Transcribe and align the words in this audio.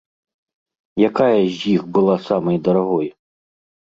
Якая 1.09 1.43
з 1.57 1.69
іх 1.75 1.83
была 1.97 2.15
самай 2.29 2.57
дарагой? 2.69 3.07